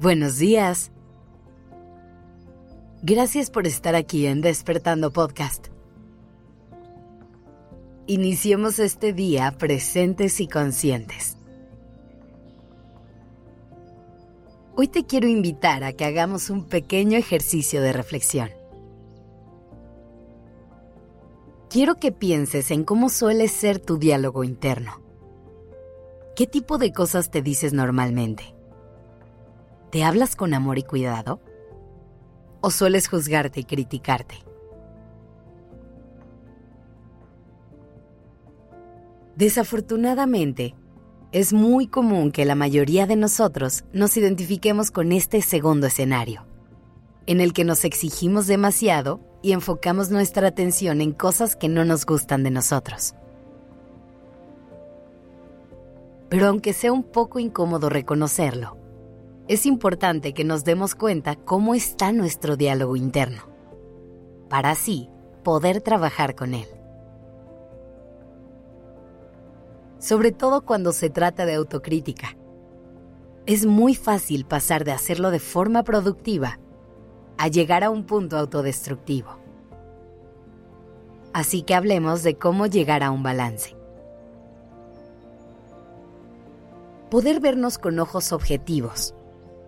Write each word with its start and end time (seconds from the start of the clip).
Buenos 0.00 0.38
días. 0.38 0.92
Gracias 3.02 3.50
por 3.50 3.66
estar 3.66 3.94
aquí 3.94 4.24
en 4.24 4.40
Despertando 4.40 5.12
Podcast. 5.12 5.66
Iniciemos 8.06 8.78
este 8.78 9.12
día 9.12 9.54
presentes 9.58 10.40
y 10.40 10.48
conscientes. 10.48 11.36
Hoy 14.74 14.88
te 14.88 15.04
quiero 15.04 15.28
invitar 15.28 15.84
a 15.84 15.92
que 15.92 16.06
hagamos 16.06 16.48
un 16.48 16.64
pequeño 16.64 17.18
ejercicio 17.18 17.82
de 17.82 17.92
reflexión. 17.92 18.48
Quiero 21.68 21.96
que 21.96 22.10
pienses 22.10 22.70
en 22.70 22.84
cómo 22.84 23.10
suele 23.10 23.48
ser 23.48 23.78
tu 23.78 23.98
diálogo 23.98 24.44
interno. 24.44 25.02
¿Qué 26.34 26.46
tipo 26.46 26.78
de 26.78 26.90
cosas 26.90 27.30
te 27.30 27.42
dices 27.42 27.74
normalmente? 27.74 28.54
¿Te 29.90 30.04
hablas 30.04 30.36
con 30.36 30.54
amor 30.54 30.78
y 30.78 30.84
cuidado? 30.84 31.40
¿O 32.60 32.70
sueles 32.70 33.08
juzgarte 33.08 33.60
y 33.60 33.64
criticarte? 33.64 34.36
Desafortunadamente, 39.34 40.76
es 41.32 41.52
muy 41.52 41.88
común 41.88 42.30
que 42.30 42.44
la 42.44 42.54
mayoría 42.54 43.06
de 43.06 43.16
nosotros 43.16 43.84
nos 43.92 44.16
identifiquemos 44.16 44.92
con 44.92 45.10
este 45.10 45.42
segundo 45.42 45.88
escenario, 45.88 46.46
en 47.26 47.40
el 47.40 47.52
que 47.52 47.64
nos 47.64 47.84
exigimos 47.84 48.46
demasiado 48.46 49.20
y 49.42 49.52
enfocamos 49.52 50.10
nuestra 50.10 50.46
atención 50.46 51.00
en 51.00 51.12
cosas 51.12 51.56
que 51.56 51.68
no 51.68 51.84
nos 51.84 52.06
gustan 52.06 52.44
de 52.44 52.50
nosotros. 52.50 53.14
Pero 56.28 56.46
aunque 56.46 56.72
sea 56.74 56.92
un 56.92 57.02
poco 57.02 57.40
incómodo 57.40 57.88
reconocerlo, 57.88 58.79
es 59.50 59.66
importante 59.66 60.32
que 60.32 60.44
nos 60.44 60.62
demos 60.62 60.94
cuenta 60.94 61.34
cómo 61.34 61.74
está 61.74 62.12
nuestro 62.12 62.56
diálogo 62.56 62.94
interno, 62.94 63.42
para 64.48 64.70
así 64.70 65.10
poder 65.42 65.80
trabajar 65.80 66.36
con 66.36 66.54
él. 66.54 66.68
Sobre 69.98 70.30
todo 70.30 70.64
cuando 70.64 70.92
se 70.92 71.10
trata 71.10 71.46
de 71.46 71.56
autocrítica. 71.56 72.36
Es 73.44 73.66
muy 73.66 73.96
fácil 73.96 74.44
pasar 74.44 74.84
de 74.84 74.92
hacerlo 74.92 75.32
de 75.32 75.40
forma 75.40 75.82
productiva 75.82 76.60
a 77.36 77.48
llegar 77.48 77.82
a 77.82 77.90
un 77.90 78.04
punto 78.06 78.38
autodestructivo. 78.38 79.36
Así 81.32 81.62
que 81.62 81.74
hablemos 81.74 82.22
de 82.22 82.36
cómo 82.36 82.66
llegar 82.66 83.02
a 83.02 83.10
un 83.10 83.24
balance. 83.24 83.76
Poder 87.10 87.40
vernos 87.40 87.78
con 87.78 87.98
ojos 87.98 88.30
objetivos 88.30 89.12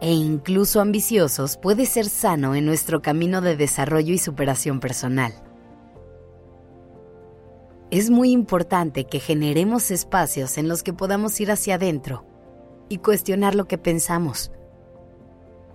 e 0.00 0.12
incluso 0.12 0.80
ambiciosos 0.80 1.56
puede 1.56 1.86
ser 1.86 2.06
sano 2.06 2.54
en 2.54 2.66
nuestro 2.66 3.00
camino 3.02 3.40
de 3.40 3.56
desarrollo 3.56 4.12
y 4.12 4.18
superación 4.18 4.80
personal. 4.80 5.32
Es 7.90 8.10
muy 8.10 8.32
importante 8.32 9.04
que 9.04 9.20
generemos 9.20 9.90
espacios 9.90 10.58
en 10.58 10.68
los 10.68 10.82
que 10.82 10.92
podamos 10.92 11.40
ir 11.40 11.50
hacia 11.50 11.76
adentro 11.76 12.26
y 12.88 12.98
cuestionar 12.98 13.54
lo 13.54 13.66
que 13.66 13.78
pensamos, 13.78 14.50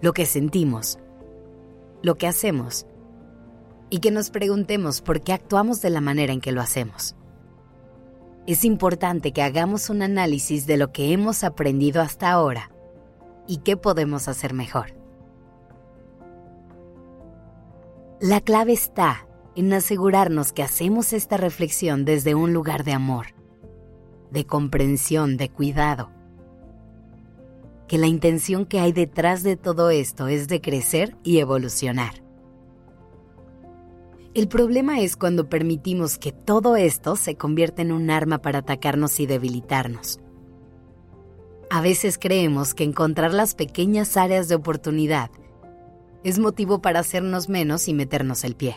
lo 0.02 0.14
que 0.14 0.25
sentimos, 0.25 1.00
lo 2.02 2.16
que 2.16 2.28
hacemos 2.28 2.86
y 3.90 4.00
que 4.00 4.12
nos 4.12 4.30
preguntemos 4.30 5.02
por 5.02 5.22
qué 5.22 5.34
actuamos 5.34 5.81
de 5.81 5.90
la 5.90 6.02
manera 6.02 6.34
en 6.34 6.42
que 6.42 6.52
lo 6.52 6.62
hacemos. 6.62 7.16
Es 8.45 8.66
importante 8.66 9.31
que 9.31 9.42
hagamos 9.42 9.90
un 9.90 10.02
análisis 10.02 10.67
de 10.67 10.78
lo 10.78 10.92
que 10.92 11.14
hemos 11.14 11.44
aprendido 11.44 12.02
hasta 12.02 12.31
ahora 12.31 12.72
y 13.50 13.58
qué 13.58 13.76
podemos 13.76 14.28
hacer 14.28 14.54
mejor. 14.54 14.94
La 18.22 18.42
clave 18.42 18.74
está 18.74 19.28
en 19.56 19.74
asegurarnos 19.74 20.54
que 20.54 20.62
hacemos 20.62 21.14
esta 21.14 21.36
reflexión 21.36 22.06
desde 22.06 22.36
un 22.36 22.54
lugar 22.54 22.84
de 22.84 22.94
amor, 22.94 23.34
de 24.30 24.46
comprensión, 24.46 25.36
de 25.36 25.50
cuidado. 25.50 26.12
Que 27.88 27.98
la 27.98 28.06
intención 28.06 28.68
que 28.68 28.82
hay 28.82 28.92
detrás 28.92 29.42
de 29.42 29.58
todo 29.58 29.90
esto 29.90 30.28
es 30.28 30.48
de 30.48 30.62
crecer 30.62 31.18
y 31.24 31.40
evolucionar. 31.40 32.22
El 34.36 34.48
problema 34.48 35.00
es 35.00 35.16
cuando 35.16 35.50
permitimos 35.50 36.20
que 36.20 36.31
todo 36.31 36.76
esto 36.76 37.16
se 37.16 37.36
convierta 37.36 37.81
en 37.81 37.92
un 37.94 38.12
arma 38.12 38.44
para 38.44 38.60
atacarnos 38.60 39.20
y 39.20 39.26
debilitarnos 39.26 40.20
a 41.69 41.81
veces 41.81 42.18
creemos 42.18 42.74
que 42.74 42.84
encontrar 42.84 43.34
las 43.34 43.53
pequeñas 43.53 44.18
áreas 44.18 44.47
de 44.47 44.56
oportunidad 44.56 45.30
es 46.24 46.40
motivo 46.40 46.81
para 46.81 47.00
hacernos 47.00 47.47
menos 47.47 47.88
y 47.88 47.94
meternos 47.94 48.44
el 48.44 48.56
pie. 48.56 48.75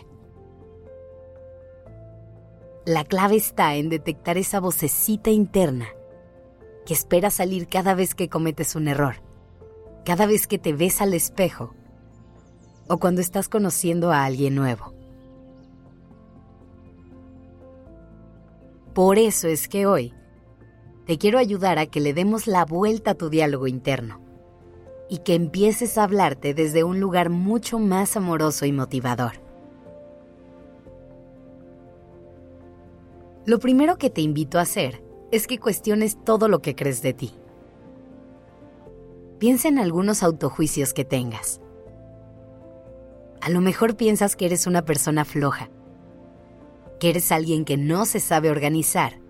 La 2.85 3.05
clave 3.05 3.37
está 3.37 3.77
en 3.77 3.89
detectar 3.89 4.37
esa 4.37 4.61
vocecita 4.61 5.31
interna 5.31 5.87
que 6.85 6.95
espera 6.95 7.31
salir 7.31 7.69
cada 7.69 7.95
vez 7.95 8.15
que 8.15 8.29
cometes 8.29 8.75
un 8.75 8.89
error, 8.89 9.17
cada 10.05 10.27
vez 10.27 10.47
que 10.47 10.59
te 10.59 10.73
ves 10.73 11.01
al 11.01 11.15
espejo 11.15 11.75
o 12.89 12.99
cuando 12.99 13.21
estás 13.21 13.49
conociendo 13.49 14.13
a 14.13 14.25
alguien 14.25 14.55
nuevo. 14.55 14.93
Por 18.95 19.19
eso 19.19 19.49
es 19.49 19.69
que 19.69 19.87
hoy 19.87 20.13
te 21.07 21.19
quiero 21.19 21.39
ayudar 21.39 21.79
a 21.79 21.87
que 21.87 22.01
le 22.01 22.15
demos 22.15 22.47
la 22.47 22.65
vuelta 22.65 23.13
a 23.13 23.15
tu 23.15 23.29
diálogo 23.29 23.67
interno 23.67 24.21
y 25.09 25.19
que 25.19 25.35
empieces 25.35 25.99
a 25.99 26.05
hablarte 26.05 26.55
desde 26.55 26.85
un 26.85 27.01
lugar 27.01 27.29
mucho 27.29 27.79
más 27.79 28.17
amoroso 28.17 28.65
y 28.67 28.73
motivador. 28.73 29.33
Lo 33.45 33.59
primero 33.59 33.99
que 33.99 34.09
te 34.09 34.21
invito 34.21 34.59
a 34.59 34.63
hacer 34.63 35.03
es 35.33 35.47
que 35.47 35.59
cuestiones 35.59 36.17
todo 36.25 36.47
lo 36.47 36.63
que 36.63 36.77
crees 36.77 37.03
de 37.03 37.13
ti. 37.13 37.33
Piensa 39.39 39.67
en 39.67 39.81
algunos 39.81 40.23
autojuicios 40.23 40.95
que 40.95 41.05
tengas. 41.05 41.61
A 43.41 43.51
lo 43.51 43.61
mejor 43.61 43.97
piensas 43.97 44.37
que 44.37 44.47
eres 44.47 44.69
una 44.69 44.85
persona 44.85 45.25
floja, 45.25 45.69
que 47.01 47.11
eres 47.11 47.33
alguien 47.33 47.65
que 47.65 47.77
no 47.77 48.07
se 48.07 48.21
sabe 48.21 48.51
organizar 48.51 49.22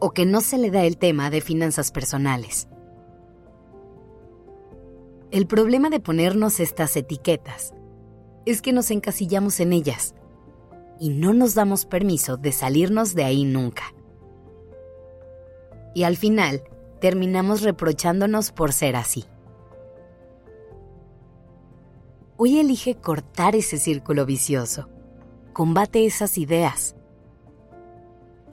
o 0.00 0.12
que 0.12 0.26
no 0.26 0.40
se 0.40 0.58
le 0.58 0.70
da 0.70 0.84
el 0.84 0.98
tema 0.98 1.30
de 1.30 1.40
finanzas 1.40 1.90
personales. 1.90 2.68
El 5.30 5.46
problema 5.46 5.90
de 5.90 6.00
ponernos 6.00 6.60
estas 6.60 6.96
etiquetas 6.96 7.74
es 8.44 8.62
que 8.62 8.72
nos 8.72 8.90
encasillamos 8.90 9.60
en 9.60 9.72
ellas 9.72 10.14
y 11.00 11.10
no 11.10 11.34
nos 11.34 11.54
damos 11.54 11.84
permiso 11.84 12.36
de 12.36 12.52
salirnos 12.52 13.14
de 13.14 13.24
ahí 13.24 13.44
nunca. 13.44 13.94
Y 15.94 16.04
al 16.04 16.16
final 16.16 16.62
terminamos 17.00 17.62
reprochándonos 17.62 18.52
por 18.52 18.72
ser 18.72 18.96
así. 18.96 19.24
Hoy 22.36 22.58
elige 22.58 22.94
cortar 22.96 23.56
ese 23.56 23.78
círculo 23.78 24.26
vicioso. 24.26 24.88
Combate 25.54 26.04
esas 26.04 26.36
ideas 26.36 26.96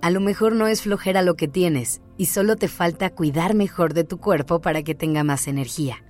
a 0.03 0.09
lo 0.09 0.19
mejor 0.19 0.53
no 0.53 0.67
es 0.67 0.81
flojera 0.81 1.21
lo 1.21 1.35
que 1.35 1.47
tienes 1.47 2.01
y 2.17 2.25
solo 2.25 2.57
te 2.57 2.67
falta 2.67 3.09
cuidar 3.11 3.53
mejor 3.53 3.93
de 3.93 4.03
tu 4.03 4.17
cuerpo 4.17 4.59
para 4.59 4.83
que 4.83 4.95
tenga 4.95 5.23
más 5.23 5.47
energía. 5.47 6.03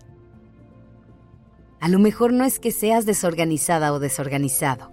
A 1.79 1.87
lo 1.89 1.99
mejor 1.99 2.33
no 2.33 2.43
es 2.43 2.57
que 2.57 2.71
seas 2.71 3.05
desorganizada 3.05 3.93
o 3.93 3.99
desorganizado. 3.99 4.91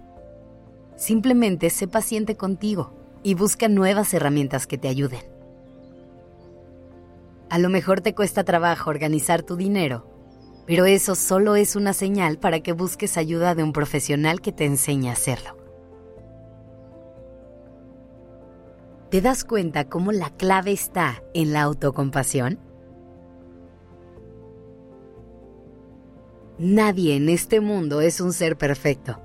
Simplemente 0.97 1.71
sé 1.71 1.87
paciente 1.87 2.37
contigo 2.37 2.93
y 3.23 3.33
busca 3.33 3.67
nuevas 3.69 4.13
herramientas 4.13 4.67
que 4.67 4.77
te 4.77 4.87
ayuden. 4.87 5.23
A 7.49 7.57
lo 7.57 7.69
mejor 7.69 8.01
te 8.01 8.13
cuesta 8.13 8.43
trabajo 8.43 8.91
organizar 8.91 9.41
tu 9.41 9.55
dinero, 9.55 10.05
pero 10.67 10.85
eso 10.85 11.15
solo 11.15 11.55
es 11.55 11.75
una 11.75 11.93
señal 11.93 12.37
para 12.37 12.59
que 12.59 12.73
busques 12.73 13.17
ayuda 13.17 13.55
de 13.55 13.63
un 13.63 13.73
profesional 13.73 14.41
que 14.41 14.51
te 14.51 14.65
enseñe 14.65 15.09
a 15.09 15.13
hacerlo. 15.13 15.60
¿Te 19.11 19.19
das 19.19 19.43
cuenta 19.43 19.89
cómo 19.89 20.13
la 20.13 20.29
clave 20.29 20.71
está 20.71 21.21
en 21.33 21.51
la 21.51 21.63
autocompasión? 21.63 22.57
Nadie 26.57 27.17
en 27.17 27.27
este 27.27 27.59
mundo 27.59 27.99
es 27.99 28.21
un 28.21 28.31
ser 28.31 28.57
perfecto. 28.57 29.19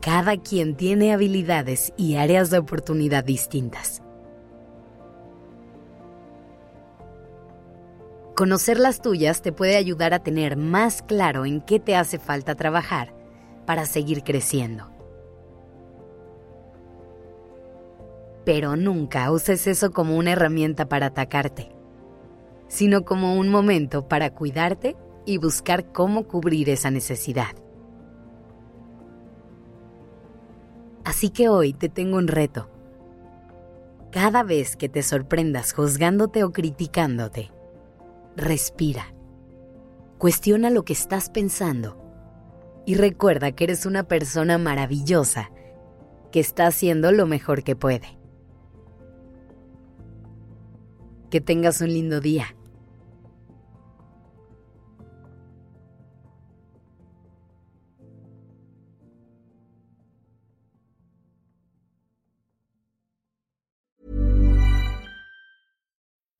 Cada 0.00 0.36
quien 0.36 0.76
tiene 0.76 1.12
habilidades 1.12 1.92
y 1.96 2.14
áreas 2.14 2.50
de 2.50 2.58
oportunidad 2.58 3.24
distintas. 3.24 4.00
Conocer 8.36 8.78
las 8.78 9.02
tuyas 9.02 9.42
te 9.42 9.50
puede 9.50 9.74
ayudar 9.74 10.14
a 10.14 10.22
tener 10.22 10.56
más 10.56 11.02
claro 11.02 11.46
en 11.46 11.62
qué 11.62 11.80
te 11.80 11.96
hace 11.96 12.20
falta 12.20 12.54
trabajar 12.54 13.12
para 13.66 13.86
seguir 13.86 14.22
creciendo. 14.22 14.93
Pero 18.44 18.76
nunca 18.76 19.30
uses 19.30 19.66
eso 19.66 19.90
como 19.90 20.16
una 20.16 20.32
herramienta 20.32 20.88
para 20.88 21.06
atacarte, 21.06 21.70
sino 22.68 23.04
como 23.04 23.38
un 23.38 23.48
momento 23.48 24.08
para 24.08 24.34
cuidarte 24.34 24.96
y 25.26 25.38
buscar 25.38 25.92
cómo 25.92 26.28
cubrir 26.28 26.68
esa 26.68 26.90
necesidad. 26.90 27.54
Así 31.04 31.30
que 31.30 31.48
hoy 31.48 31.72
te 31.72 31.88
tengo 31.88 32.16
un 32.16 32.28
reto. 32.28 32.70
Cada 34.10 34.42
vez 34.42 34.76
que 34.76 34.88
te 34.88 35.02
sorprendas 35.02 35.72
juzgándote 35.72 36.44
o 36.44 36.52
criticándote, 36.52 37.50
respira. 38.36 39.14
Cuestiona 40.18 40.70
lo 40.70 40.84
que 40.84 40.92
estás 40.92 41.30
pensando 41.30 42.00
y 42.86 42.94
recuerda 42.94 43.52
que 43.52 43.64
eres 43.64 43.86
una 43.86 44.04
persona 44.04 44.56
maravillosa 44.58 45.50
que 46.30 46.40
está 46.40 46.66
haciendo 46.66 47.12
lo 47.12 47.26
mejor 47.26 47.62
que 47.62 47.76
puede. 47.76 48.18
Que 51.30 51.40
tengas 51.40 51.80
un 51.80 51.88
lindo 51.88 52.20
día. 52.20 52.54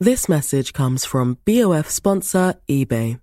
This 0.01 0.29
message 0.29 0.75
comes 0.75 1.07
from 1.07 1.39
BOF 1.47 1.89
sponsor 1.89 2.57
eBay. 2.69 3.21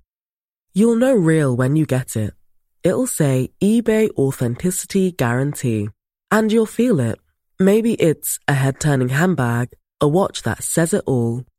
You'll 0.73 0.95
know 0.95 1.13
real 1.13 1.55
when 1.55 1.75
you 1.75 1.85
get 1.85 2.15
it. 2.15 2.33
It'll 2.81 3.05
say 3.05 3.51
eBay 3.61 4.09
Authenticity 4.17 5.11
Guarantee. 5.11 5.89
And 6.31 6.51
you'll 6.51 6.65
feel 6.65 6.99
it. 6.99 7.19
Maybe 7.59 7.93
it's 7.93 8.39
a 8.47 8.53
head 8.53 8.79
turning 8.79 9.09
handbag, 9.09 9.73
a 9.99 10.07
watch 10.07 10.41
that 10.41 10.63
says 10.63 10.93
it 10.95 11.03
all, 11.05 11.43